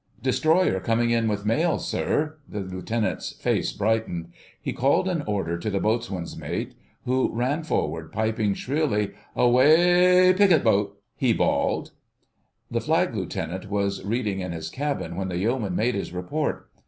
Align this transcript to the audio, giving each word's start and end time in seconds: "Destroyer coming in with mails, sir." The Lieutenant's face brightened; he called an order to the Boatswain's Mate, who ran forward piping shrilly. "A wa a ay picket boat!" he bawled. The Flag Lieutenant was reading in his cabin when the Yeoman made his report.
"Destroyer 0.23 0.79
coming 0.79 1.11
in 1.11 1.27
with 1.27 1.45
mails, 1.45 1.87
sir." 1.87 2.37
The 2.49 2.61
Lieutenant's 2.61 3.33
face 3.33 3.71
brightened; 3.71 4.31
he 4.59 4.73
called 4.73 5.07
an 5.07 5.21
order 5.27 5.59
to 5.59 5.69
the 5.69 5.79
Boatswain's 5.79 6.35
Mate, 6.35 6.73
who 7.05 7.29
ran 7.31 7.61
forward 7.61 8.11
piping 8.11 8.55
shrilly. 8.55 9.11
"A 9.35 9.47
wa 9.47 9.59
a 9.61 10.29
ay 10.29 10.33
picket 10.33 10.63
boat!" 10.63 10.99
he 11.15 11.33
bawled. 11.33 11.91
The 12.71 12.81
Flag 12.81 13.13
Lieutenant 13.13 13.69
was 13.69 14.03
reading 14.03 14.39
in 14.39 14.53
his 14.53 14.71
cabin 14.71 15.15
when 15.17 15.27
the 15.27 15.37
Yeoman 15.37 15.75
made 15.75 15.93
his 15.93 16.11
report. 16.11 16.67